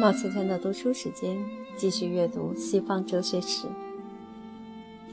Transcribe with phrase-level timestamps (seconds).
[0.00, 1.38] 老先生的读书时间，
[1.76, 3.66] 继续阅读西方哲学史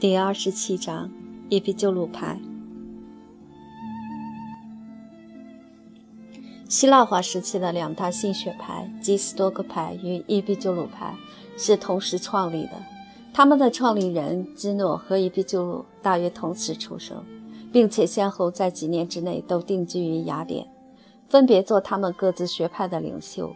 [0.00, 1.10] 第二十七章：
[1.48, 2.38] 伊壁鸠鲁派。
[6.68, 11.14] 希腊化时期的两大新学派，即斯多葛派与伊壁鸠鲁派，
[11.56, 12.72] 是同时创立的。
[13.32, 17.24] 他们的创立人基诺和伊壁鸠鲁大约同时出生，
[17.72, 20.66] 并且先后在几年之内都定居于雅典，
[21.30, 23.50] 分别做他们各自学派的领袖。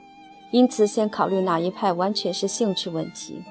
[0.51, 3.43] 因此，先考虑哪一派完全是兴趣问题。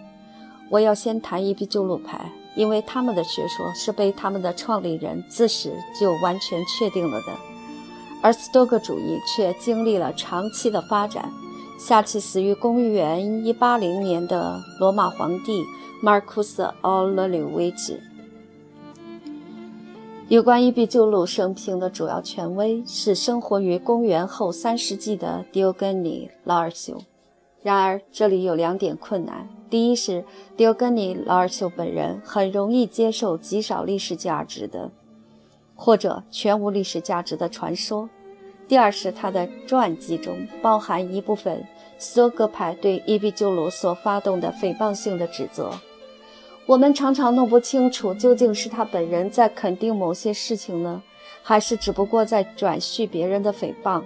[0.72, 7.28] 我要先谈伊壁鸠鲁派，因为他们的学说是被他们的创立人自始就完全确定了的，
[8.22, 11.32] 而斯多葛主义却经历了长期的发展，
[11.80, 15.64] 下期死于公元180年的罗马皇帝
[16.02, 18.00] 马尔库斯·奥勒留为止。
[20.28, 27.02] 有关伊壁鸠鲁生平的主要权威是生活于公元后三世纪的狄欧根尼·劳尔修。
[27.62, 30.24] 然而，这里有两点困难：第一是
[30.56, 34.90] 狄欧根尼·劳尔修本人很容易接受极少历史价值的
[35.84, 38.08] 或者全无历史价值的传说；
[38.68, 41.66] 第二是他的传记中包含一部分
[41.98, 45.72] 斯多葛派对伊壁鸠鲁所发动的诽谤性的指责。
[46.68, 51.02] 我们常常弄不清楚，究竟是他本人在肯定某些事情呢，
[51.42, 54.04] 还是只不过在转述别人的诽谤？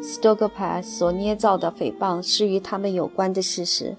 [0.00, 3.94] 斯多葛派所捏造的诽谤是与他们有关的事实，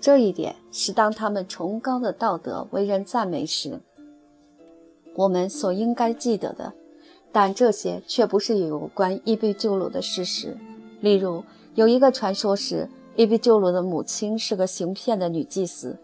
[0.00, 3.80] 这一点是当他们崇高的道德为人赞美时，
[5.20, 6.72] 我们所应该记得的。
[7.32, 10.56] 但这些却不是有关伊壁鸠鲁的事实。
[11.00, 15.96] 例如，有一个传说是伊壁鸠鲁的母亲是个行骗的女祭司。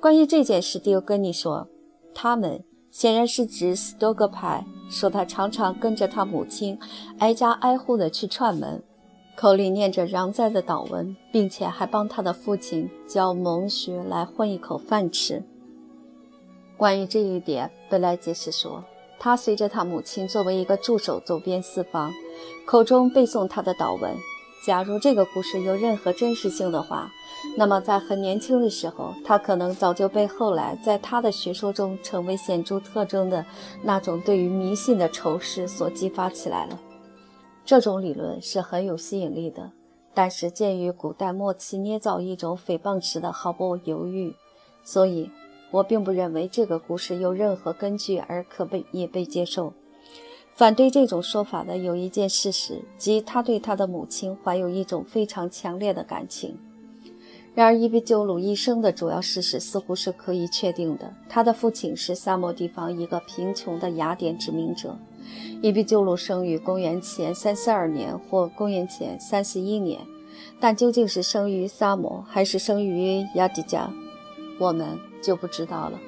[0.00, 1.66] 关于这件事，迪欧根尼说，
[2.12, 6.78] 他们显然是指斯多葛派，说他常常跟着他母亲
[7.18, 8.82] 挨家挨户的去串门，
[9.36, 15.42] 口里念着攘灾的祷文，并且还帮他的父亲教蒙学来混一口饭吃。
[16.76, 18.84] 关于这一点，贝莱解释说，
[19.18, 22.12] 他随着他母亲作为一个助手走遍四方，
[22.66, 24.14] 口中背诵他的祷文。
[24.66, 27.10] 假如这个故事有任何真实性的话，
[27.56, 33.44] 那么在很年轻的时候，他可能早就被后来在他的学说中成为显著特征的
[33.82, 36.80] 那种对于迷信的仇视所激发起来了。
[37.64, 39.70] 这种理论是很有吸引力的，
[40.14, 44.34] 但是鉴于古代末期捏造一种诽谤时的毫不犹豫，
[44.82, 45.30] 所以
[45.74, 49.72] 我并不认为这个故事有任何根据而可被也被接受。
[50.54, 56.56] 反对这种说法的有一件事实，即他对他的母亲怀有一种非常强烈的感情。
[57.56, 64.96] 然而，伊壁鸠鲁一生的主要事实似乎是可以确定的：他的父亲是萨摩地方一个贫穷的雅典殖民者。
[65.60, 70.00] 伊壁鸠鲁生于公元前三四二年或公元前三四一年，
[70.60, 73.92] 但究竟是生于萨摩还是生于雅迪加，
[74.58, 75.98] 我们就不知道了。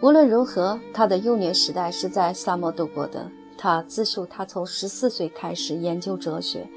[0.00, 3.30] 无论如何，他的幼年时代是在萨摩度过的。
[3.58, 6.68] 他自述，他从十四岁开始研究哲学，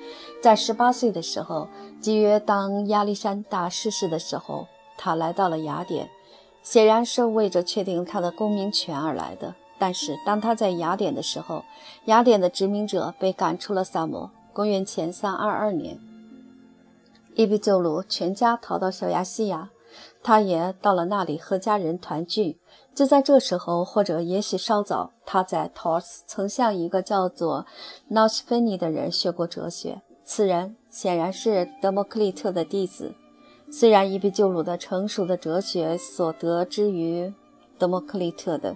[0.42, 1.68] 在十八岁的时候，
[2.00, 4.66] 基约当亚历山大逝世的时候，
[4.98, 6.10] 他来到了雅典，
[6.64, 9.54] 显然是为着确定他的公民权而来的。
[9.78, 11.66] 但是，当他在雅典的时候，
[12.06, 14.32] 雅典的殖民者被赶出了萨摩。
[14.54, 16.00] 公元前三二二年，
[17.36, 19.70] 伊壁鸠鲁全家逃到小亚细亚，
[20.22, 22.60] 他也到了那里和家人团聚。
[22.94, 27.66] 就在这时候，或者也许稍早，他在 t o s 曾向一个叫做
[28.10, 30.02] n o s h 尼 n i 的人学过哲学。
[30.26, 33.14] 此人显然是德谟克利特的弟子。
[33.72, 37.34] 虽然伊壁鸠鲁的成熟的哲学所得之于
[37.78, 38.76] 德谟克利特的，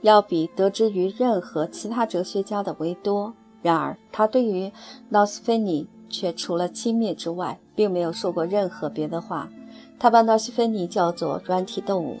[0.00, 4.72] 要比得之于任何其他哲学家的为多，然而他对于
[5.10, 9.48] n o s h 尼 n i 却除了轻蔑之外，并没有说过任何别的话。
[10.00, 12.16] 他把纳西芬尼叫做软体动物。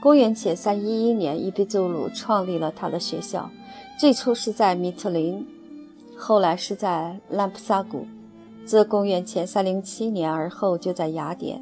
[0.00, 3.50] 公元前三一一年，伊壁鸠鲁创立了他的学校，
[4.00, 5.46] 最初是在米特林，
[6.16, 8.06] 后来是在兰普萨谷。
[8.64, 11.60] 自公元前三零七年而后，就在雅典。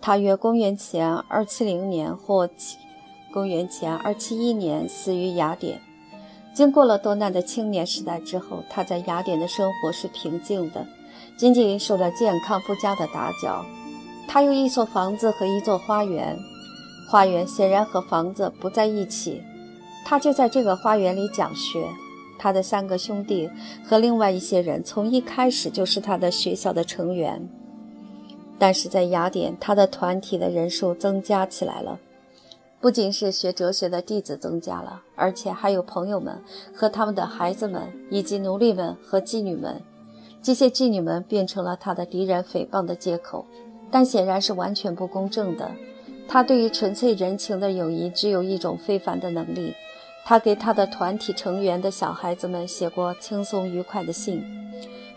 [0.00, 2.48] 他约公元前二七零年或
[3.32, 5.80] 公元前二七一年死于雅典。
[6.54, 10.86] 经过了多难的青年时代之后，他在雅典的生活是平静的，
[11.36, 13.64] 仅仅受到健康不佳的打搅。
[14.28, 16.38] 他有一所房子和一座花园，
[17.08, 19.42] 花园显然和房子不在一起。
[20.04, 21.86] 他就在这个花园里讲学。
[22.38, 23.48] 他的三个兄弟
[23.82, 27.48] 和另外一些人从一开始就是他的学校的成员。
[28.58, 31.98] 但是在雅典，他的团体的人数增加起来了，
[32.80, 36.42] 不仅是学哲学的弟子增加了，而且还有朋友们
[36.74, 39.80] 和他们的孩子们，以及奴隶们和妓女们。
[40.46, 43.44] 这些妓女们变成了他的敌人诽谤的借口，
[43.90, 45.68] 但显然是完全不公正的。
[46.28, 49.74] 他对于纯粹人情的友谊只有一种非凡的能力。
[50.24, 54.40] 他给他的团体成员的小孩子们写过轻松愉快的信。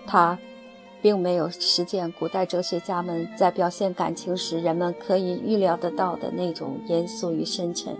[0.07, 0.35] 他。
[1.01, 7.95] 并没有实践古代哲学家们在表现感情时人们可以预料得到的那种严肃与深沉。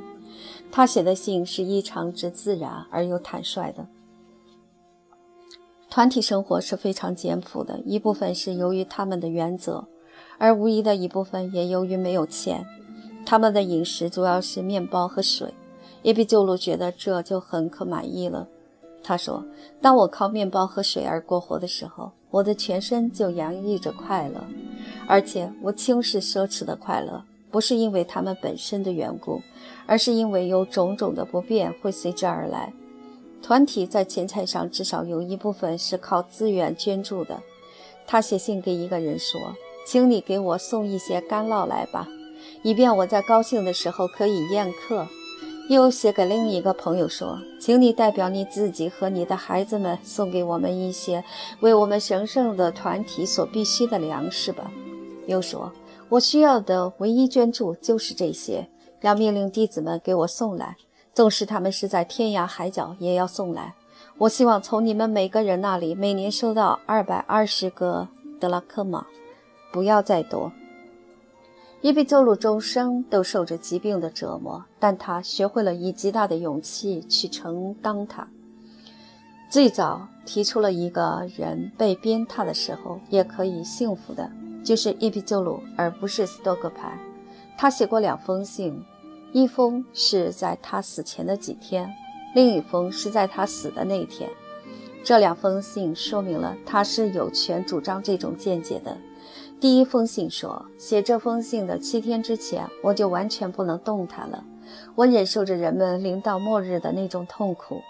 [0.70, 3.88] 他写的信是异常之自然而又坦率的。
[5.90, 9.88] 团体生活是非常简朴的，一部分是由于他们的原则，
[10.38, 12.66] 而无疑的一部分也由于没有钱。
[13.26, 15.54] 他们的饮食主要是面包和水。
[16.02, 18.48] 伊比鸠鲁觉得这就很可满意了。
[19.04, 19.44] 他说
[19.82, 24.40] ：“当我靠面包和水而过活的时候。”我的全身就洋溢着快乐，
[25.08, 29.42] 而且我轻视奢侈的快乐，不是因为他们本身的缘故，
[29.88, 32.72] 而是因为有种种的不便会随之而来。
[33.42, 37.42] 团体在钱财上至少有一部分是靠资源捐助的。
[38.06, 39.40] 他写信给一个人说
[39.86, 42.08] ：“请你给我送一些干酪来吧，
[42.64, 45.08] 以便我在高兴的时候可以宴客。”
[45.70, 51.24] 又写给另一个朋友说：“请你代表你自己和你的孩子们送给我们一些
[51.60, 54.72] 为我们神圣的团体所必需的粮食吧。”
[55.28, 55.72] 又说
[56.10, 58.68] ：“我需要的唯一捐助就是这些，
[59.02, 60.76] 要命令弟子们给我送来，
[61.14, 63.76] 纵使他们是在天涯海角也要送来。
[64.18, 68.08] 我希望从你们每个人那里每年收到二百二十个
[68.40, 69.06] 德拉克马，
[69.72, 70.52] 不要再多。”
[71.82, 78.28] 伊比鸠鲁终生都受着疾病的折磨，但他学会了以极大的勇气去承担它。
[79.50, 84.30] 最早提出了一个人被鞭挞的时候也可以幸福的，
[84.62, 87.00] 就是伊比鸠鲁，而不是斯多葛派。
[87.58, 88.84] 他写过两封信，
[89.32, 91.94] 一封是在他死前的几天，
[92.34, 94.30] 另一封是在他死的那天。
[95.04, 98.98] 这两封信说明了他是有权主张这种见解的。
[99.60, 104.44] 第一封信说，写这封信的七天之前，我就完全不能动弹了。
[104.96, 107.82] 我忍受着人们临到末日的那种痛苦。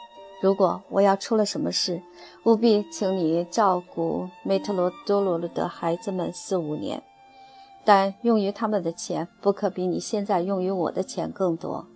[0.41, 2.01] 如果我要出了什么事，
[2.43, 7.01] 务必请你照顾梅特罗多罗的孩子们四五年，
[7.83, 11.87] 但用于他们的钱不可比你现在用于我的钱更多。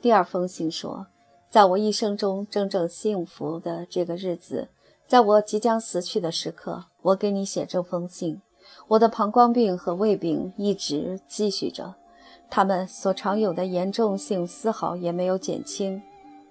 [0.00, 1.06] 第二封信说，
[1.48, 4.68] 在我一生中真正幸福的这个日子，
[5.06, 8.40] 在我即将死去的时刻，我给你写这封信。
[8.88, 11.94] 我的膀胱病和胃病一直继续着，
[12.50, 16.02] 他们所常有的严重性丝毫也没有减轻。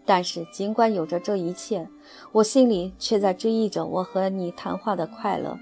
[0.06, 1.88] 但是，尽管有着这一切，
[2.32, 5.58] 我心里却在追忆着我和你谈话的快乐。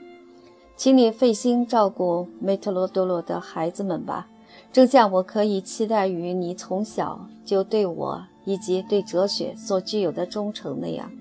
[0.82, 4.28] 请你费心照顾梅特罗多罗的孩子们吧，
[4.74, 11.12] 正像我可以期待于你从小就对我以及对哲学所具有的忠诚那样。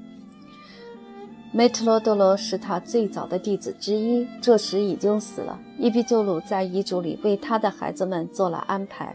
[1.53, 5.61] 梅特罗多罗是他最早的弟子之一，这时已经死了。
[5.79, 9.15] 伊比鸠鲁在遗嘱里为他的孩子们做了安排。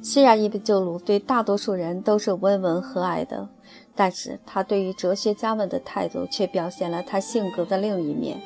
[0.00, 3.46] 虽然伊比鸠鲁对大多数人都是温文和蔼的，
[3.94, 8.40] 但是他对于哲学家们的态度却表现了他性格的另一面，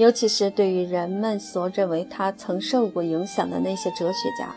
[0.00, 4.50] 尤其是对于人们所认为他曾受过影响的那些哲学家。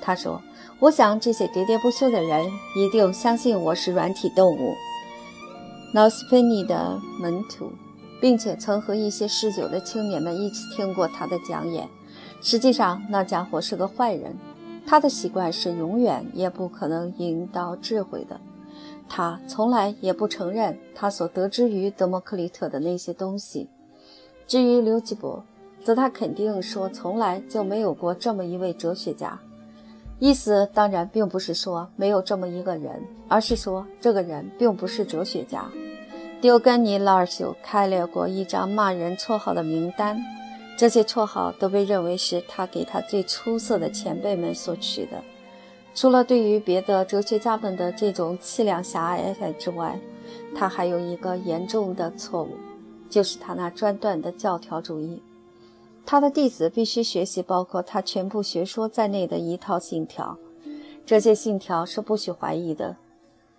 [0.00, 0.42] 他说
[0.80, 2.44] ：“我想这些喋喋不休的人
[2.76, 4.74] 一定相信我是软体动物。”
[5.94, 7.70] 劳斯佩尼的门徒，
[8.20, 11.88] 并且曾和一些嗜酒的青年们一起听过他的讲演。
[12.42, 14.36] 实际上，那家伙是个坏人。
[14.84, 18.40] 他的习惯是永远也不可能引导智慧的。
[19.08, 23.68] 他从来也不承认他所得知于德谟克利特的那些东西。
[24.50, 25.44] 至于刘基伯，
[25.84, 29.38] 则他肯定说从来就没有过这么一位哲学家。
[30.18, 35.66] 意思当然并不是说没有这么一个人，而是说这个人并不是哲学家。
[36.40, 40.20] 丢根尼拉尔修开列过一张骂人绰号的名单，
[40.76, 45.22] 这些绰号都被认为是他给他最出色的前辈们所取的。
[45.94, 49.96] 除了对于别的哲学家们的这种气量狭隘之外，
[50.56, 52.48] 他还有一个严重的错误，
[53.10, 55.22] 就是他那专断的教条主义。
[56.06, 60.38] 他的弟子必须学习包括他全部学说在内的一套信条，
[61.04, 62.96] 这些信条是不许怀疑的。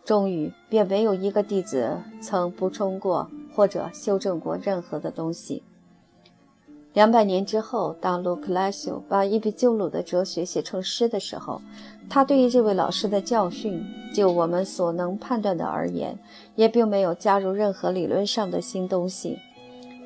[0.03, 5.61] 终于，便没有一个弟子曾补充过或者修正过任何的东西。
[6.93, 11.61] 两百年之后，当卢克莱修把伊比鸠鲁的哲学写成诗的时候，
[12.09, 13.83] 他对于这位老师的教训，
[14.13, 16.17] 就我们所能判断的而言，
[16.55, 19.37] 也并没有加入任何理论上的新东西。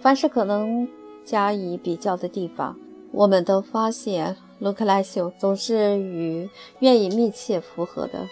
[0.02, 0.88] 凡是可能。
[1.26, 2.78] 加以比较的地方，
[3.12, 6.48] 我们都发现卢克莱修总是与
[6.82, 8.28] 愿意密切符合的。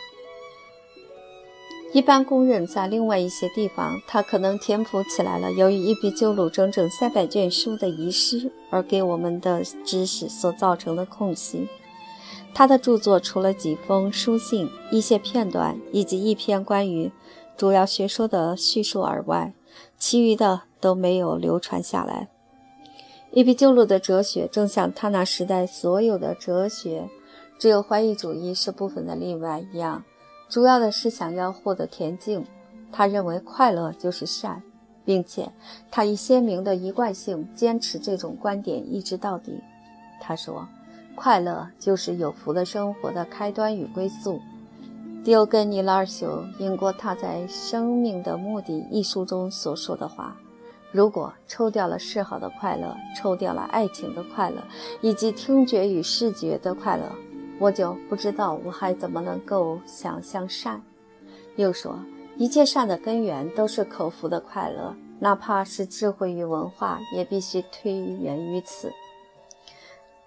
[1.94, 11.68] 一般公认，在另外一些地方，他可能填补起来了由于一笔旧鲁整整三百卷书的遗失而给我们的知识所造成的空隙。
[12.52, 17.12] 他的著作除了几封书信、一些片段以及一篇关于
[17.56, 19.54] 主要学说的叙述而外，
[20.00, 22.28] 其余的都没有流传下来。
[23.30, 27.08] 伊壁鸠鲁的哲学正像他那时代所有的哲学，
[27.60, 30.04] 只有怀疑主义是部分的例外一样。
[30.53, 32.45] 主要的是想要获得恬静，
[32.91, 34.62] 他认为快乐就是善，
[35.03, 35.51] 并且
[35.89, 39.60] 他以鲜明的一贯性坚持这种观点一直到底。
[40.22, 40.67] 他说
[41.17, 44.39] ：“快乐就是有福的生活的开端与归宿。”
[45.25, 50.38] 迪欧根尼拉尔修引过他在《生命的目的》一书中所说的话
[50.93, 54.63] ：“如果抽掉了嗜好的快乐，抽掉了爱情的快乐，
[55.01, 57.12] 以及听觉与视觉的快乐。”
[57.60, 60.81] 我就不知道我还怎么能够想象善。
[61.55, 62.00] 又说，
[62.38, 68.91] 一切善的根源都是口福的快乐，哪怕是智慧与文化，也必须推源于此。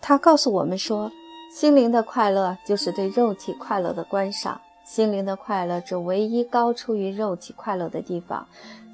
[0.00, 1.10] 他告诉我们说，
[1.52, 4.60] 心灵的快乐就是对肉体快乐的观赏。
[4.84, 8.46] 心灵的快乐之唯一高出于肉体快乐的地方，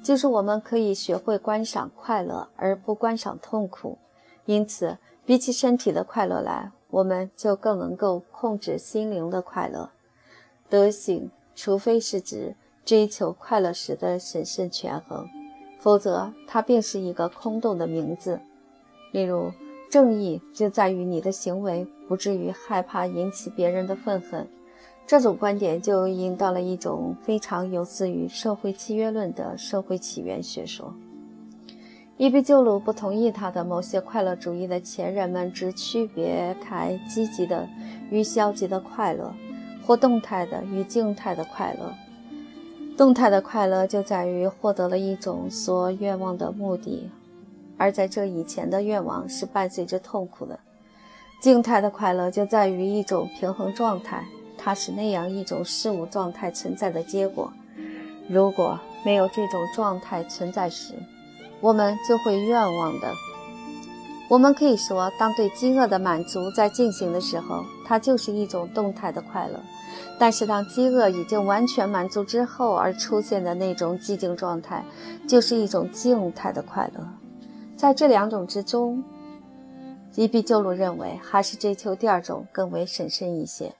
[0.03, 3.99] 就是我们可以学会观赏快乐，而不观赏痛苦。
[4.45, 9.89] 因此，比起身体的快乐来，我们就更能够控制心灵的快乐。
[10.69, 15.27] 德行，除非是指追求快乐时的审慎权衡，
[15.79, 18.39] 否则它便是一个空洞的名字。
[19.11, 19.51] 例如，
[19.89, 24.47] 正义就在于你的行为不至于害怕引起别人的愤恨。
[25.07, 30.93] 这种观点就引到了一种非常有自于社会契约论的社会起源学说。
[32.17, 37.67] 伊壁鸠鲁不同意他的某些快乐主义的前人们只区别开积极的
[38.11, 39.33] 与消极的快乐，
[39.85, 41.91] 或动态的与静态的快乐。
[42.95, 47.09] 动态的快乐就在于获得了一种所愿望的目的，
[47.77, 50.59] 而在这以前的愿望是伴随着痛苦的。
[51.41, 54.23] 静态的快乐就在于一种平衡状态，
[54.55, 57.51] 它是那样一种事物状态存在的结果。
[58.29, 60.93] 如果没有这种状态存在时，
[61.63, 63.09] 我们就会愿望的。
[64.27, 69.57] 我们可以说，当对饥饿的满足在进行的时候，它就是一种动态的快乐；
[70.19, 74.83] 但是当饥饿已经完全满足之后而出现的那种寂静状态，
[75.25, 77.07] 就是一种静态的快乐。
[77.77, 79.01] 在这两种之中，
[80.15, 83.73] 伊壁鸠鲁认为还是追求第二种更为审慎一些，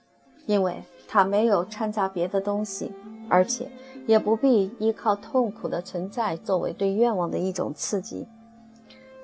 [0.45, 2.93] 因为它没有掺杂别的东西，
[3.27, 3.67] 而且。
[4.05, 8.27] 也不必依靠痛苦的存在作为对愿望的一种刺激。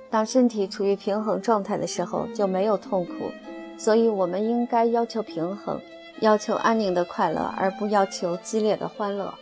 [0.10, 3.32] 当身体处于平衡状态的时候，就没有痛苦。
[3.78, 5.80] 所以，我们应该要求平衡，
[6.20, 9.34] 要求安宁的快乐，而不要求激烈的欢乐。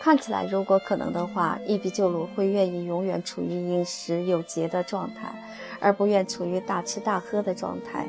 [0.00, 5.34] 看起来，如果可能的话，伊壁鸠鲁会愿意永远处于饮食有节的状态，
[5.80, 8.06] 而不愿处于大吃大喝的状态。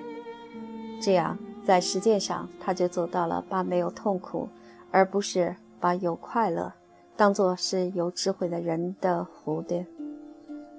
[1.01, 4.49] 这样，在实践上，他就做到了把没有痛苦，
[4.91, 5.55] 而不是。
[5.79, 6.73] 把有快乐
[7.15, 9.85] 当作是有智慧的人的蝴蝶。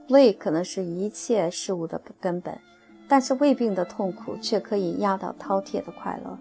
[0.09, 2.59] 胃可能是一切事物的根本，
[3.09, 6.39] 但是胃病的痛苦却可以压倒饕餮的快乐。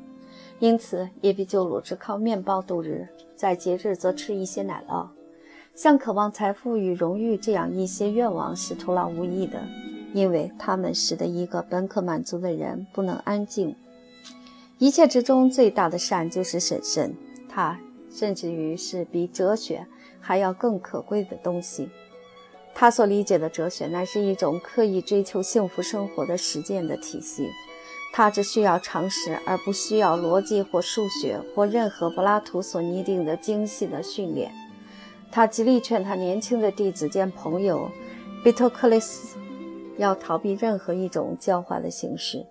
[0.60, 5.08] 因此，伊壁鸠鲁只靠面包度日，在节日则吃一些奶酪。
[5.76, 9.62] 像渴望财富与荣誉这样一些愿望是徒劳无益的，
[10.14, 13.76] 因为它们使得一个本可满足的人不能安静。
[14.78, 17.14] 一切之中最大的善就是审慎，
[17.48, 17.80] 他。
[18.10, 19.86] 甚至于是比哲学
[20.20, 21.90] 还要更可贵的东西。
[22.74, 27.48] 他所理解的哲学乃是一种刻意追求幸福生活的实践的体系。
[28.12, 34.52] 他只需要常识，而不需要逻辑或数学或任何柏拉图所拟定的精细的训练。
[35.32, 37.92] 他极力劝他年轻的弟子兼朋友
[38.44, 39.38] 比托克雷斯
[39.98, 42.46] 要逃避任何一种教化的形式。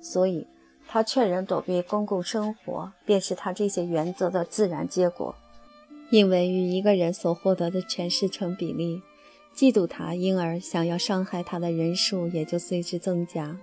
[0.00, 0.46] 所以。
[0.90, 5.34] 他劝人躲避公共生活，便是他这些原则的自然结果。
[6.10, 9.02] 因为与一个人所获得的权势成比例，
[9.54, 13.58] 嫉妒他，因而想要伤害他的人数也就随之增加。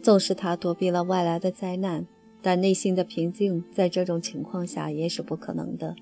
[0.00, 2.06] 纵使他躲避了外来的灾难，
[2.40, 5.96] 但内心的平静在这种情况下也是不可能的。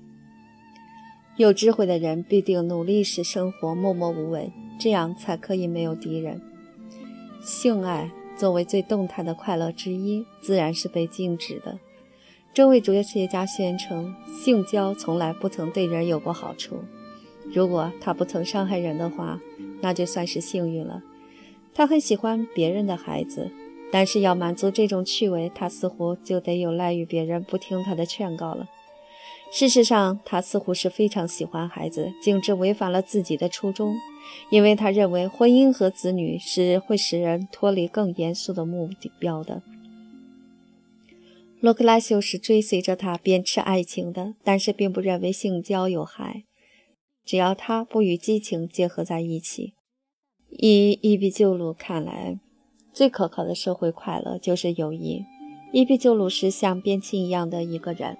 [1.37, 6.39] 有智慧的人必定努力使生活默默无闻，这样才可以没有敌人。
[7.41, 8.11] 性爱。
[8.35, 11.79] 作为最动态的快乐之一，自然是被禁止的。
[12.53, 14.13] 这位哲学家宣称，
[14.43, 16.83] 性交从来不曾对人有过好处。
[17.53, 19.39] 如果他不曾伤害人的话，
[19.81, 21.01] 那就算是幸运了。
[21.73, 23.51] 他很喜欢别人的孩子，
[23.91, 28.67] 但是要满足这种趣味，他似乎就得有赖于别人不听他的劝告了。
[29.51, 33.95] 事实上，他似乎是非常喜欢孩子，径直违反了自己的初衷，
[34.49, 38.89] 因为他认为婚姻和子女是会使人脱离更严肃的目
[39.19, 39.61] 标的。
[41.59, 46.43] 洛克拉修是追随着他鞭笞爱情的，但是并不认为性交有害，
[47.23, 49.73] 只要他不与激情结合在一起。
[50.49, 52.37] 以伊比鸠鲁看来，
[52.91, 55.23] 最可靠的社会快乐就是友谊。
[55.71, 58.17] 伊比鸠鲁是像边沁一样的一个人，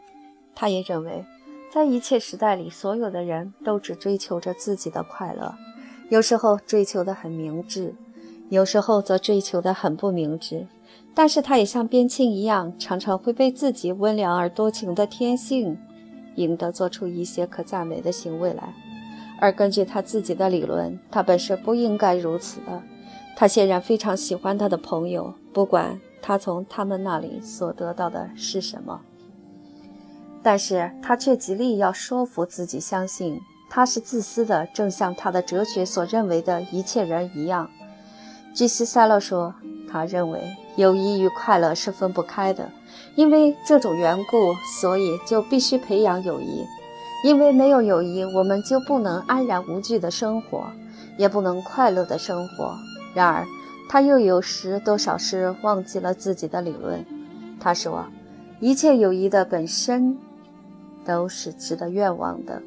[0.55, 1.23] 他也认为，
[1.71, 5.53] 在一切时代里，所有的人都只追求着自己的快乐，
[6.09, 7.95] 有时候追求的很明智，
[8.49, 10.67] 有时候则追求的很不明智。
[11.15, 15.77] 但是他也像边沁一样，常常会被自己温良而多情的天性
[16.35, 18.73] 引得做出一些可赞美的行为来。
[19.39, 22.81] 而根据他自己的理论，他本是不应该如此的。
[23.35, 29.01] 他显然非常喜欢他的朋友，不管他从他们那里所得到的是什么。
[30.41, 33.39] 但是他却极力要说服自己相信
[33.75, 37.67] 他是自私的，正像他的哲学所认为的一切人一样。
[38.53, 39.55] 据西塞勒说，
[39.89, 40.39] 他认为
[40.75, 42.69] 友谊与快乐是分不开的，
[43.15, 46.63] 因为这种缘故，所以就必须培养友谊。
[47.25, 50.67] 因为没有友谊，我们就不能安然无惧的生活，
[51.17, 52.75] 也不能快乐的生活。
[53.15, 53.43] 然而，
[53.89, 57.03] 他又有时多少是忘记了自己的理论。
[57.59, 58.05] 他说
[58.61, 60.15] ：“一切友谊的本身
[61.03, 62.61] 都是值得愿望的。”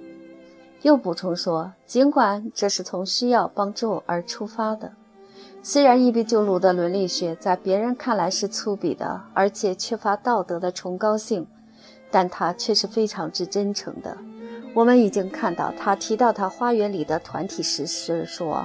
[0.87, 4.93] 又补充说：“尽管这是从需要帮助而出发的，
[5.61, 11.45] 虽然伊壁鸠鲁的伦理学在别人看来是粗鄙的，而且缺乏道德的崇高性，
[12.09, 14.17] 但他却是非常之真诚的。”
[14.75, 18.65] 我们已经看到，他提到他花园里的团体时是说：“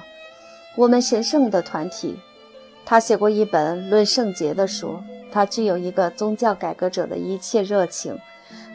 [0.77, 2.19] 我们神圣的团体。”
[2.85, 4.99] 他写过一本论圣洁的书。
[5.31, 8.19] 他具有一个宗教改革者的一切热情。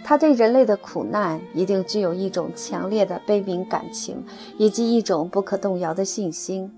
[0.09, 4.25] 他对人类的苦难一定具有一种强烈的悲悯感情，
[4.57, 6.73] 以及一种不可动摇的信心。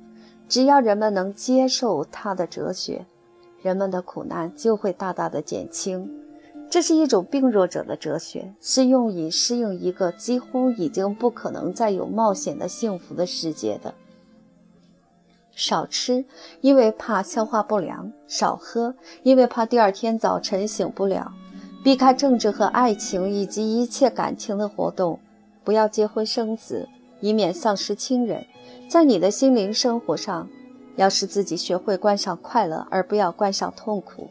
[0.49, 3.05] 只要人们能接受他的哲学，
[3.61, 6.11] 人们的苦难就会大大的减轻。
[6.71, 13.93] 这是一种病弱者的哲学，是用以适应一个几乎已经不可能再有冒险的幸福的世界的。
[15.53, 16.25] 少吃，
[16.63, 21.31] 因为怕消化不良；少喝，因为怕第二天早晨醒不了。
[21.89, 25.19] 避开政治和爱情以及一切感情的活动。
[25.65, 26.87] 不要结婚生子，
[27.23, 28.45] 以免丧失亲人。
[28.91, 30.47] 在你的心灵生活上，
[30.97, 34.29] 要使自己学会观赏快乐，而不要观赏痛苦。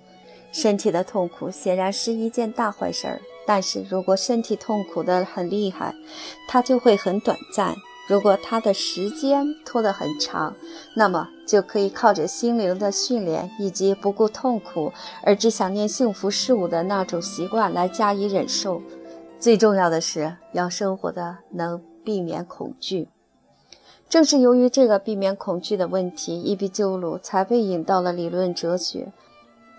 [0.52, 5.96] 身体的痛苦显然是一件大坏事儿，但是如果身体痛苦的很厉害，
[6.48, 7.74] 它就会很短暂；
[8.08, 10.56] 如果他的时间拖得很长，
[10.96, 14.92] 那么就可以靠着心灵的训练以及不顾痛苦
[15.24, 18.82] 而只想念幸福事物的那种习惯来加以忍受。
[19.40, 23.10] 最重要的是要生活的能避免恐惧。
[24.10, 29.12] 正是由于这个避免恐惧的问题，伊壁鸠鲁才被引到了理论哲学。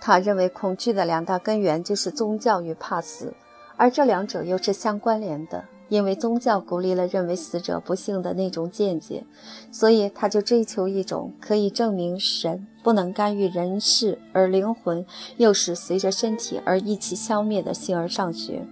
[0.00, 3.32] 他认为恐惧的两大根源就是宗教与怕死，
[3.78, 5.64] 而这两者又是相关联的。
[5.88, 9.24] 因为宗教鼓励了认为死者不幸的那种见解，
[9.72, 15.04] 所以他就追求一种可以证明神不能干预人事，而灵魂
[15.36, 18.66] 又是随着身体而一起消灭的形而上学。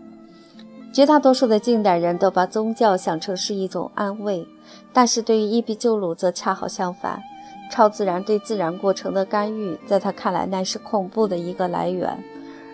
[0.92, 4.46] 绝大多数的近代人都把宗教想成是一种安慰，
[4.92, 7.22] 但是对于伊壁鸠鲁则恰好相反。
[7.68, 12.22] 超自然对自然过程的干预，在他看来乃是恐怖的一个来源，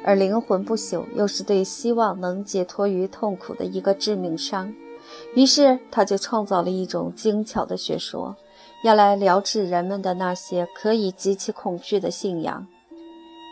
[0.04, 4.74] 而灵魂不朽又是对希望能解脱于痛苦的一个致命伤。
[5.34, 8.36] 于是，他就创造了一种精巧的学说，
[8.82, 12.66] 要来疗治人们的那些可以激起恐惧的信仰。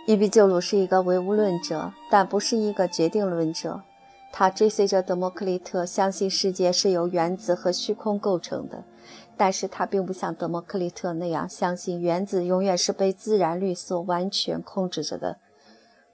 [0.07, 3.83] 伊壁鸠鲁是一个唯物论者，但不是一个决定论者。
[4.33, 8.83] 他追随着德谟克利特，相信世界是由原子和虚空构成的。
[9.37, 15.39] 但是他并不像德谟克利特那样相信原子永远是被自然律所完全控制着的。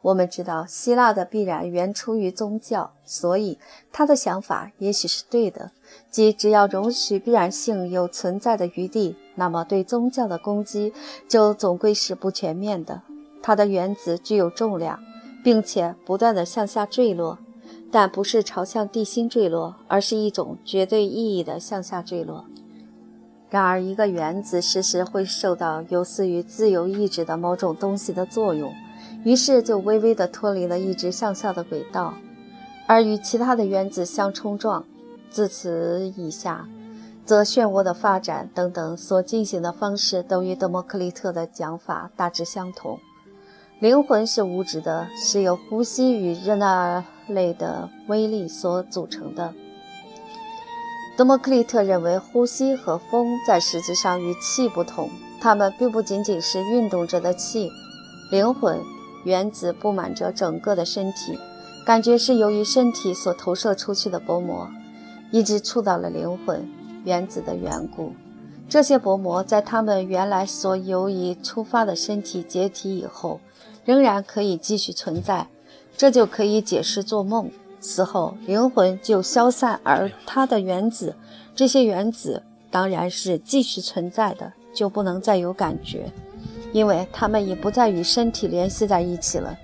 [0.02, 3.58] 我们知道希腊的必然源出于宗教，所以
[3.92, 5.72] 他的想法也许是对的，
[6.10, 10.92] 即只要容许必然性有存在的余地，那么对宗教的攻击
[11.28, 13.02] 就总归是不全面的。
[13.42, 15.00] 它的原子具有重量，
[15.42, 17.38] 并且不断地向下坠落，
[17.90, 22.44] 但不是朝向地心坠落，而是一种绝对意义的向下坠落。
[23.48, 28.72] 然而，一个原子时时会受到有似于自由意志的某种东西的作用，
[29.26, 32.14] 于是就微微地脱离了一直向下的轨道，
[32.86, 34.84] 而与其他的原子相冲撞。
[35.28, 36.68] 自此以下，
[37.24, 43.00] 则漩涡的发展等等所进行的方式，都与德谟克利特的讲法大致相同。
[43.80, 49.52] 灵魂是无质的，是由呼吸与热那类的微粒所组成的。
[51.16, 55.10] 德谟克利特认为，呼吸和风在实质上与气不同，
[55.40, 57.68] 它们并不仅仅是运动着的气。
[58.30, 58.80] 灵魂
[59.26, 61.36] 原子布满着整个的身体，
[61.84, 64.70] 感觉是由于身体所投射出去的薄膜，
[65.32, 66.64] 一直触到了灵魂
[67.04, 68.12] 原子的缘故。
[68.68, 73.40] 这些薄膜在他们原来所由于出发的身体解体以后，
[73.84, 75.48] 仍然可以继续存在，
[75.96, 77.50] 这就可以解释做梦。
[77.80, 81.16] 死后灵魂就消散，而它的原子，
[81.54, 86.12] 这些原子当然是继续存在的，就不能再有感觉，
[86.76, 89.58] 因为他们已不再与身体联系在一起了。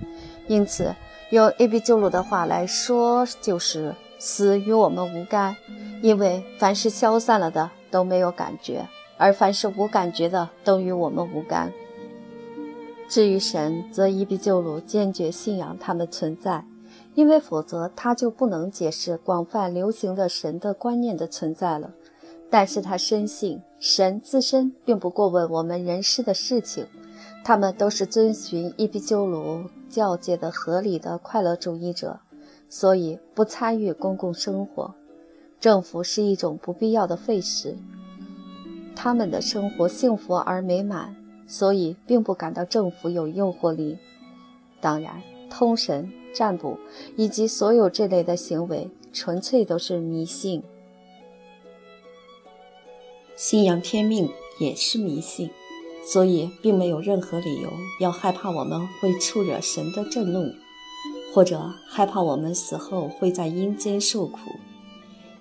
[0.49, 0.95] 因此，
[1.29, 5.55] 用埃比鸠鲁的话来说，就是死与我们无干，
[6.01, 11.71] 因为凡是消散了的都没有感觉，而凡是无感觉的都与我们无干。
[13.11, 16.65] 至于神，则伊比鸠鲁坚决信仰他们存在。
[17.15, 21.91] 因为否则，他就不能解释广泛流行的神的观念的存在了。
[22.49, 26.87] 但是他深信神自身并不过问我们人世的事情，
[27.45, 32.21] 他们都是遵循伊壁鸠鲁教界的合理的快乐主义者，
[32.69, 34.95] 所以不参与公共生活。
[35.61, 37.77] 政府是一种不必要的费事。
[38.95, 43.99] 他们的生活幸福而美满，所以并不感到政府有诱惑力。
[44.81, 46.13] 当然，通神。
[46.35, 46.79] 占卜
[47.15, 50.63] 以及所有这类的行为，纯粹都是迷信。
[53.37, 55.51] 信仰天命也是迷信，
[56.05, 60.53] 所以并没有任何理由要害怕我们会触惹神的震怒，
[61.33, 64.39] 或者害怕我们死后会在阴间受苦。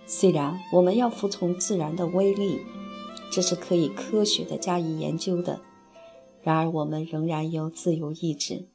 [0.06, 2.60] 虽然我们要服从自然的威力，
[3.32, 5.60] 这是可以科学的加以研究的，
[6.43, 8.65] 然而我们仍然有自由意志。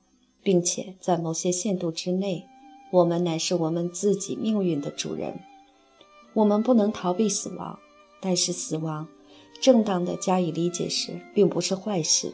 [0.42, 2.46] 并且在某些限度之内，
[2.92, 5.40] 我们乃是我们自己命运的主人。
[6.34, 7.80] 我们不能逃避死亡，
[8.20, 9.08] 但是死亡，
[9.66, 12.32] 正当的加以理解时，并不是坏事。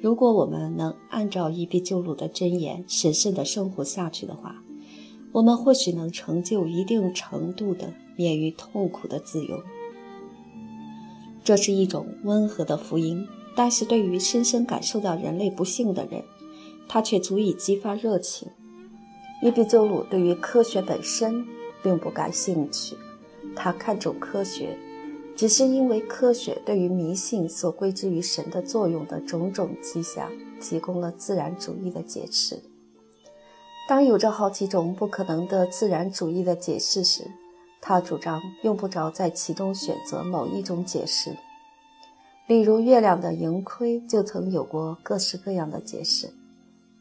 [0.00, 4.62] 如果我们能按照伊壁鸠鲁的箴言审慎地生活下去的话，
[5.32, 9.62] 我们或许能成就一定程度的免于痛苦的自由。
[11.44, 16.24] 这是一种温和的福音，但是对于深深感受到人类不幸的人。
[16.88, 18.48] 他却足以激发热情。
[19.42, 21.44] 伊壁鸠鲁对于科学本身
[21.82, 22.96] 并不感兴趣，
[23.54, 24.78] 他看重科学，
[25.36, 32.62] 只是因为科学对于迷信所归之于神的作用的种种迹象提供了自然主义的解释。
[33.86, 37.30] 当有着好几种不可能的自然主义的解释时，
[37.82, 41.36] 他主张用不着在其中选择某一种解释。
[42.48, 46.32] 例如，月亮的盈亏就曾有过各式各样的解释。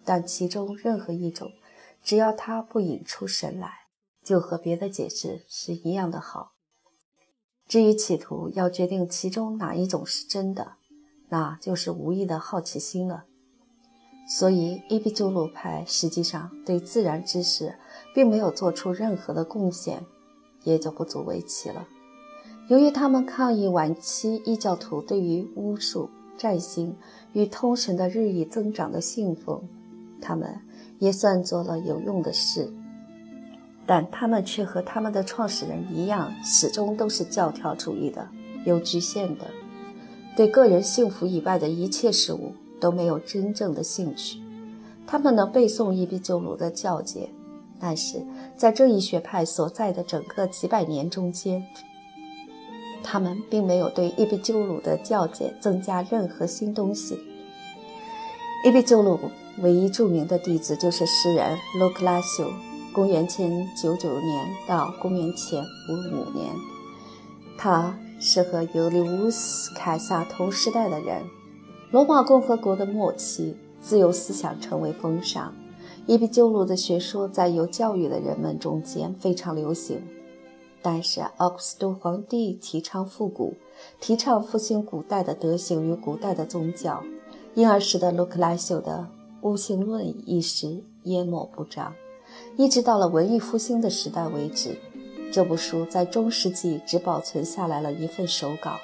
[0.03, 1.51] 但其中任何一种，
[2.03, 3.69] 只要它不引出神来，
[4.23, 6.54] 就和别的解释是一样的好。
[7.67, 10.73] 至于企图要决定其中哪一种是真的，
[11.29, 13.25] 那就是无意的好奇心了。
[14.27, 17.75] 所以，伊壁鸠鲁派实际上对自然知识
[18.13, 20.03] 并没有做出任何的贡献，
[20.63, 21.87] 也就不足为奇了。
[22.67, 26.95] 由于他们抗议晚期异教徒对于巫术、占星
[27.33, 29.61] 与通神的日益增长的信奉。
[30.21, 30.59] 他们
[30.97, 32.73] 也算做了有用的事，
[33.85, 38.27] 但他们却和他们的创始人一样，始终都是教条主义的、
[38.65, 39.45] 有局限的，
[40.35, 44.39] 对个人幸福以外的一切事物都没有真正的兴趣。
[45.05, 47.29] 他们能背诵伊壁鸠鲁的教诫，
[47.79, 48.25] 但是
[48.57, 51.63] 在这一学派所在的整个几百年中间，
[53.03, 57.19] 他们并没有对伊壁鸠鲁的教诫增加任何新东西。
[58.65, 59.19] 伊壁鸠鲁。
[59.59, 62.51] 唯一著名的弟子就是诗人卢克拉修，
[62.95, 66.55] 公元前九九年到公元前五五年。
[67.57, 71.21] 他是和尤利乌斯·凯撒同时代的人。
[71.91, 75.53] 罗马共和国的末期，自由思想成为风尚，
[76.07, 80.01] 伊壁鸠鲁的学说在有教育的人们中间非常流行。
[80.81, 83.55] 但是奥古斯都皇帝提倡复古，
[83.99, 87.03] 提倡复兴古代的德行与古代的宗教，
[87.55, 89.09] 因而使得卢克莱修的。
[89.41, 91.93] 无性论一时淹没不彰，
[92.57, 94.77] 一直到了文艺复兴的时代为止。
[95.31, 98.77] 这部书在中世纪只保存下来了一份手稿，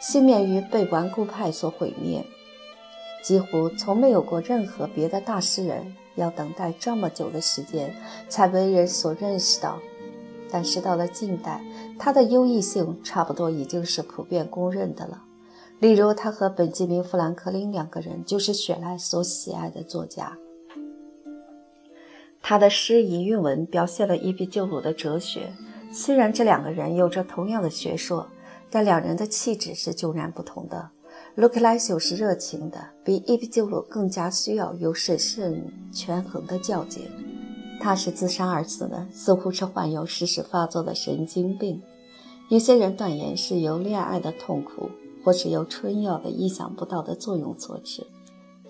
[0.00, 2.24] 幸免于被顽固派所毁灭。
[3.22, 7.94] 几乎从没有过任何别的大诗人要等待这么久的时间
[8.28, 9.78] 才为人所认识到。
[10.50, 11.62] 但是到了近代，
[11.98, 15.22] 他的优异性差不多已经是普遍公认的了。
[15.78, 20.36] 例如，他和本杰明·富兰克林两个人就是雪莱所喜爱的作家。
[22.42, 25.52] 他的诗意韵文表现了伊壁鸠鲁的哲学。
[25.92, 28.26] 虽然这两个人有着同样的学说，
[28.70, 30.90] 但两人的气质是迥然不同的。
[31.34, 37.02] 卢克莱修是热情的，比伊壁鸠鲁更加需要有审慎权衡的较劲。
[37.80, 41.80] 他是自杀而死的，似乎是患有时时发作的神经病。
[42.48, 44.90] 有些人断言是由恋爱的痛苦，
[45.24, 48.06] 或是由春药的意想不到的作用所致。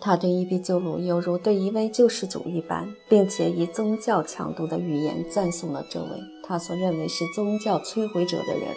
[0.04, 6.08] 他对伊壁鸠鲁犹如对一位救世主一般，并且以宗教强度的语言赞颂了这位
[6.42, 8.74] 他所认为是宗教摧毁者的人。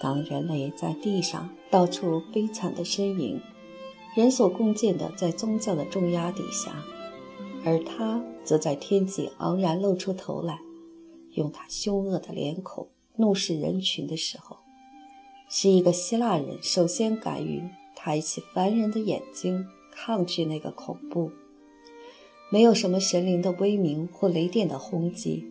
[0.00, 3.40] 当人类在地上到处悲惨的呻吟，
[4.16, 6.74] 人所共建的在宗教的重压底下，
[7.64, 10.58] 而他则在天际昂然露出头来，
[11.34, 14.56] 用他凶恶的脸孔怒视人群的时候，
[15.48, 17.62] 是一个希腊人首先敢于。
[18.04, 21.30] 抬起凡人的眼睛，抗拒那个恐怖。
[22.50, 25.46] 没有什么神灵的威名，或雷电的轰击，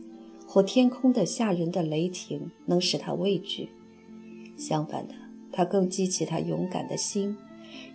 [0.46, 3.70] 或天空的吓人的雷霆能使他畏惧。
[4.58, 5.14] 相反的，
[5.54, 7.38] 他更激起他勇敢的心，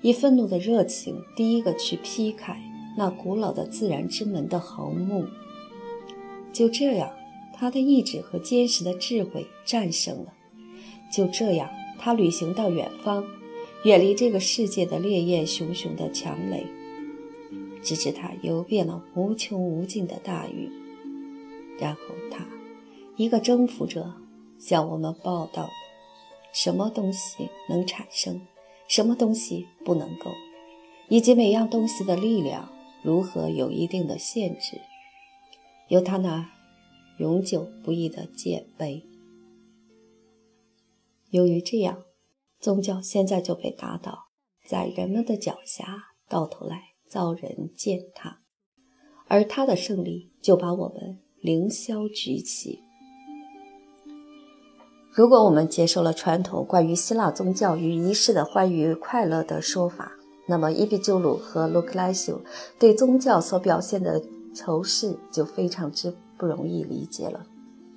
[0.01, 2.59] 以愤怒的热情，第一个去劈开
[2.97, 5.27] 那古老的自然之门的横木。
[6.51, 7.13] 就这样，
[7.53, 10.33] 他的意志和坚实的智慧战胜了。
[11.13, 13.23] 就这样，他旅行到远方。
[13.85, 16.67] 远离这个世界的烈焰熊熊的强雷，
[17.83, 20.69] 直至他游遍了无穷无尽的大雨，
[21.79, 22.45] 然后他，
[23.17, 24.13] 一个征服者，
[24.59, 25.71] 向我们报道：
[26.53, 28.41] 什么东西能产生，
[28.89, 30.33] 什么东西不能够，
[31.09, 32.69] 以及每样东西的力量
[33.05, 34.81] 如何有一定的限制，
[35.89, 36.51] 由他那
[37.19, 39.05] 永久不易的剑碑。
[41.31, 42.06] 由于这样。
[42.61, 44.29] 宗教现在就被打倒
[44.67, 45.85] 在人们的脚下，
[46.29, 48.41] 到头来遭人践踏，
[49.29, 52.81] 而他的胜利就把我们凌霄举起。
[55.13, 60.13] 如果我们接受了传统关于希腊宗教与仪式的欢愉快乐的说法，
[60.49, 62.41] 那么伊壁鸠鲁和卢克莱修
[62.79, 64.23] 对宗教所表现的
[64.55, 67.47] 仇视就非常之不容易理解了。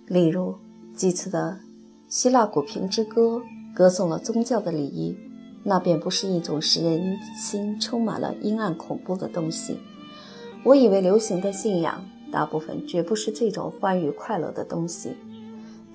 [0.08, 0.56] 例如，
[0.96, 1.60] 祭次的
[2.08, 3.42] 希腊古瓶之歌。
[3.74, 5.16] 歌颂了宗教的礼仪，
[5.64, 9.78] 那便不是一种使人心充满了阴暗恐怖的东西。
[10.64, 15.16] 我以为流行的信仰大部分绝不是这种欢愉快乐的东西。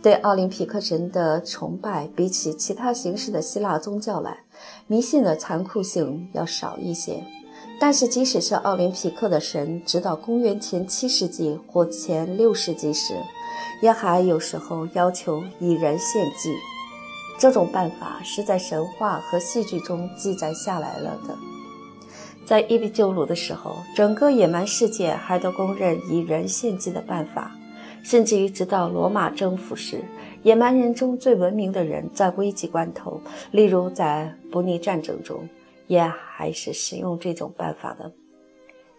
[0.02, 4.38] 对奥林匹克神的崇拜，比起其他形式的希腊宗教来，
[4.86, 7.22] 迷信的残酷性要少一些。
[7.80, 13.14] 但是，即使是奥林匹克的神，直到公元前七世纪或前六世纪时，
[13.82, 16.54] 也还有时候要求以人献祭。
[17.38, 21.36] 这种办法是在神话和戏剧中记载下来了的。
[22.46, 27.50] 在伊壁鸠鲁的时候，整个野蛮世界还都公认以人献祭的办法，
[28.02, 30.04] 甚至于直到罗马征服时，
[30.42, 33.20] 野蛮人中最文明的人在危急关头，
[33.50, 35.48] 例如在伯尼战争中，
[35.86, 38.12] 也还是使用这种办法的。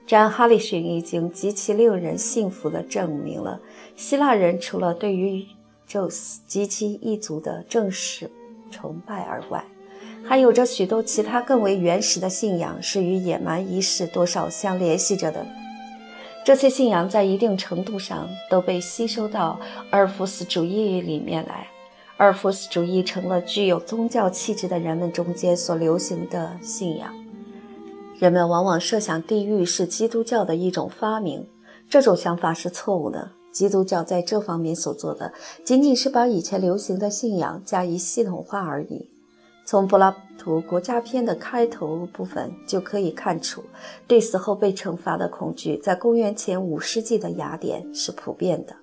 [0.08, 3.60] 詹·哈里逊已经极其令人信服地证明了，
[3.96, 5.46] 希腊人除了对于
[5.88, 8.30] 宙斯及其一族的正式
[8.72, 9.64] 崇拜而外，
[10.24, 15.46] 还有着许多其他更为原始的信仰，是与野蛮仪式多少相联系着的。
[16.44, 21.68] 这些信仰在一定程度上都被吸收到阿尔弗斯主义里面来。
[22.18, 27.14] 阿尔弗斯主义成了具有宗教气质的人们中间所流行的信仰。
[28.20, 31.46] 人们往往设想地狱是基督教的一种发明，
[31.90, 33.32] 这种想法是错误的。
[33.56, 35.32] 基督教在这方面所做的，
[35.64, 39.10] 仅仅是把以前流行的信仰加以系统化而已。
[39.64, 43.64] 从柏拉图国家篇的开头部分就可以看出，
[44.06, 48.76] 对死后被惩罚的恐惧，在公元前五世纪的雅典是普遍的，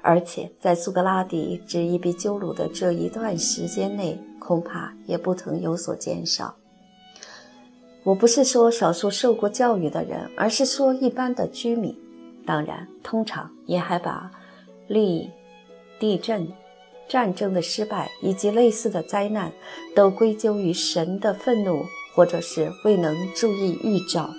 [0.00, 6.56] 而且在苏格拉底至伊壁鸠鲁的这一段时间内，恐怕也不曾有所减少。
[8.02, 11.94] 我不是说少数受过教育的人，而是说一般的居民。
[12.46, 14.30] 当然，通常也还把
[14.88, 15.30] 地
[15.98, 16.48] 地震、
[17.08, 19.52] 战争的失败以及类似的灾难
[19.94, 24.30] 都归咎于神的愤怒，或者是未能注意预兆。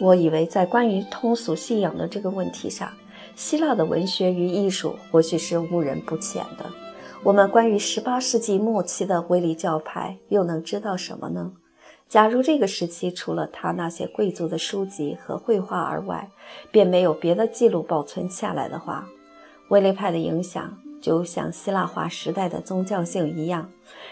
[0.00, 2.92] 我以为在关于通俗信仰的这个问题上，
[3.36, 6.66] 希腊的文学与艺术或许是误人不浅的。
[7.22, 11.52] 我们关于18世纪末期的威利教派又能知道什么呢？
[12.14, 16.30] 假如这个时期除了他那些贵族的书籍和绘画而外，
[16.70, 19.08] 便没有别的记录保存下来的话，
[19.70, 23.68] 威利派的影响就像希腊化时代的宗教性一样，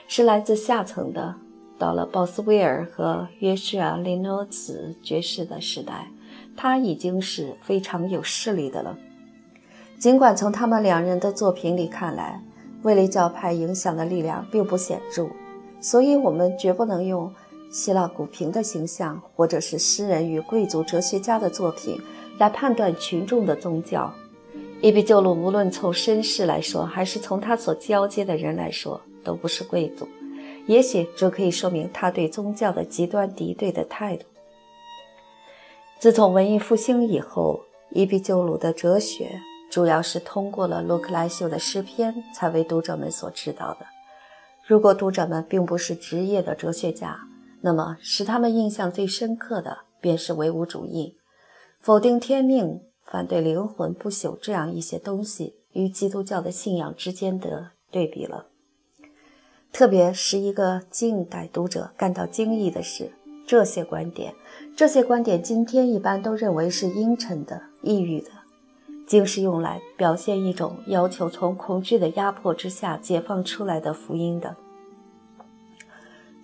[0.09, 1.33] 是来自下层的。
[1.79, 6.09] 到了鲍斯威尔和约什亚·雷诺兹爵士的时代，
[6.57, 8.99] 他已经是非常有势力的了。
[10.01, 12.43] 尽管从他们两人的作品里看来，
[12.83, 15.29] 威利教派影响的力量并不显著，
[15.81, 17.33] 所以我们绝不能用
[17.73, 21.99] 希腊古瓶的形象，或者是诗人与贵族哲学家的作品
[22.39, 24.13] 来判断群众的宗教。
[24.83, 30.07] 伊壁鸠鲁无论从身世来说，还是从他所交接的人来说，都不是贵族。
[30.67, 34.27] 也许这可以说明他对宗教的极端敌对的态度。
[35.99, 43.87] 自从文艺复兴以后，伊壁鸠鲁的哲学主要是通过了洛克莱修的诗篇才为读者们所知道的。
[44.67, 47.19] 如果读者们并不是职业的哲学家，
[47.63, 51.17] 那么使他们印象最深刻的便是唯物主义，
[51.81, 58.47] 否定天命、反对灵魂不朽这样一些东西与基督教的信仰之间的对比了。
[59.73, 63.13] 特别使一个近代读者感到惊异的是，
[63.47, 64.35] 这些观点，
[64.77, 68.29] 这些观点今天一般都认为是阴沉的、抑郁的，
[69.07, 74.57] 竟是用来表现一种要求从恐惧的压迫之下解放出来的福音的。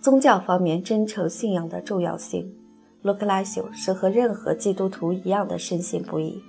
[0.00, 2.48] 宗教方面真诚信仰的重要性，
[3.02, 6.40] 洛克拉修是和任何基督徒一样的深信不疑。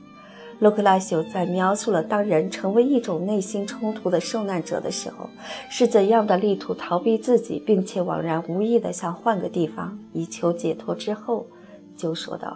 [0.59, 5.27] 洛克拉修在描述了当人成为一种内心冲突的受难者的时候，
[5.69, 11.47] 是怎样的力图逃避自己，并且惘然无意地想换个地方以求解脱之后，
[11.95, 12.55] 就说道：“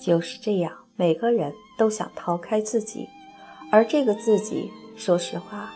[0.00, 3.06] 就是这样，每个人都想逃开自己，
[3.70, 5.70] 而这个自己，说实话，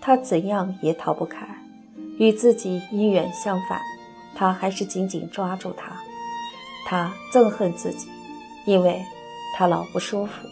[0.00, 1.46] 他怎样也逃不开。
[2.18, 3.80] 与自己因缘相反，
[4.34, 5.96] 他还是紧紧抓住他。
[6.86, 8.08] 他憎恨自己，
[8.66, 9.00] 因为。”
[9.54, 10.46] 他老不舒服，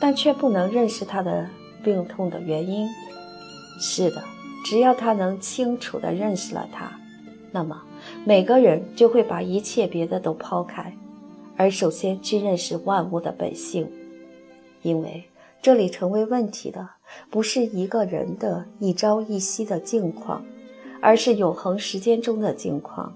[0.00, 1.46] 但却不能认识他的
[1.82, 2.88] 病痛的原因。
[3.78, 4.24] 是的，
[4.64, 6.98] 只要他能清楚地认识了他，
[7.50, 7.82] 那么
[8.24, 10.96] 每个人就会把一切别的都抛开，
[11.58, 13.90] 而首先去认识万物的本性。
[14.80, 15.24] 因为
[15.60, 16.88] 这里成为问题的
[17.28, 20.42] 不是一个人的一朝一夕的境况，
[21.00, 23.12] 而是永恒时间中的境况，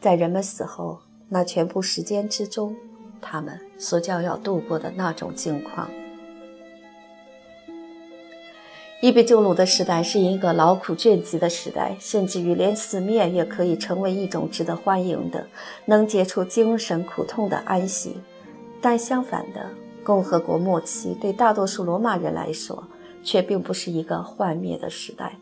[0.00, 2.74] 在人们死后那全部时间之中。
[3.26, 5.88] 他们所将要度过的那种境况。
[9.00, 15.46] 伊壁鸠鲁的时代是一个劳苦倦极的时代，甚至于连死灭也可以成为一种值得欢迎的、
[15.86, 18.18] 能解除精神苦痛的安息。
[18.80, 19.70] 但相反的，
[20.02, 22.84] 共和国末期对大多数罗马人来说，
[23.22, 25.38] 却并不是一个幻灭的时代。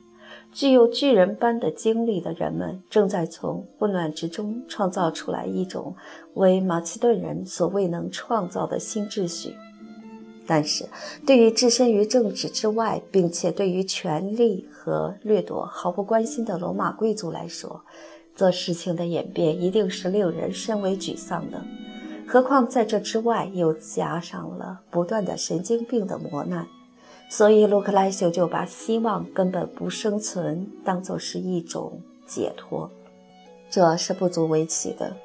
[0.52, 5.94] 具有巨人般的经历的人们，正在从混乱之中创造出来一种
[6.34, 9.54] 为马其顿人所未能创造的新秩序。
[10.46, 10.84] 但是，
[11.24, 17.80] 对于置身于政治之外，并且对于权力和掠夺毫不关心的罗马贵族来说，
[18.36, 21.62] 这事情的演变一定是令人深为沮丧的。
[22.26, 26.66] 何况在这之外，又加上了不断的神经病的磨难。
[27.34, 32.90] 所以，卢克莱修就把希望根本不生存当作是一种解脱，
[33.70, 35.16] 这是不足为奇的。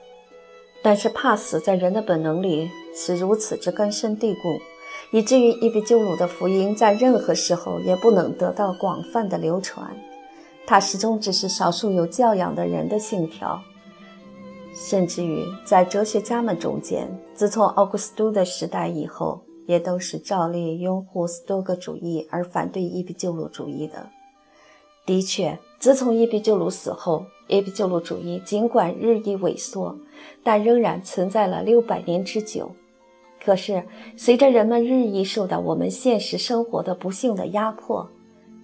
[0.82, 4.58] 但是，怕死在人的本能里是如此之根深蒂固，
[5.12, 9.94] 以至于伊壁鸠鲁的福音在任何时候也不能得到广泛的流传。
[10.66, 13.62] 它始终只是少数有教养的人的信条，
[14.74, 19.42] 甚至于在哲学家们中间，自从奥古斯都的时代以后。
[19.68, 24.10] 也都是照例拥护斯多葛主义而反对伊壁鸠鲁主义的。
[25.06, 29.96] 的确，自从伊壁鸠鲁死后，伊壁鸠鲁主义尽管日益萎缩，
[30.44, 32.72] 但仍然存在了六百年之久。
[33.44, 33.84] 可是，
[34.18, 38.10] 随着人们日益受到我们现实生活的不幸的压迫，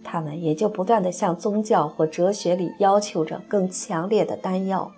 [0.03, 4.91] 他们也就不断地向宗教或哲学里要求着更强烈的丹药。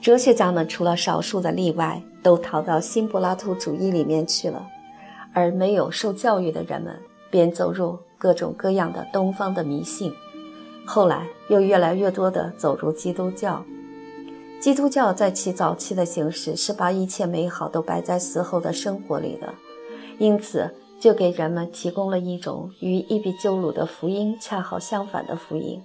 [0.00, 4.66] 哲学家们除了少数的例外，都逃到新柏拉图主义里面去了。
[5.32, 6.98] 而没有受教育的人们
[7.30, 10.12] 便走入各种各样的东方的迷信，
[10.84, 13.64] 后来又越来越多地走入基督教。
[14.60, 19.54] 基督教在其早期的形式是把一切美好都摆在死后的生活里的，
[20.18, 25.82] 因此就给人们提供了一种与伊壁鸠鲁的福音恰好相反的福音。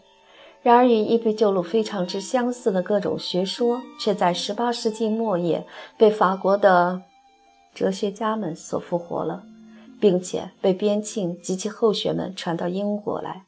[0.61, 5.65] 然而与伊壁鸠鲁非常之相似的各种学说，却在18世纪末叶
[5.97, 7.01] 被法国的。
[7.76, 9.43] 哲学家们所复活了，
[9.99, 13.43] 并且被边沁及其后学们传到英国来。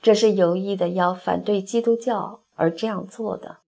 [0.00, 3.58] 这是有意的要反对基督教而这样做的，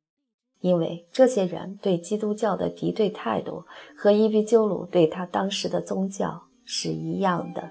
[0.61, 3.64] 因为这些人对基督教的敌对态度
[3.96, 7.68] 和伊壁鸠鲁对他当时的宗教是一样的。